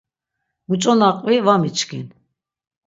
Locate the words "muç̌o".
0.67-0.93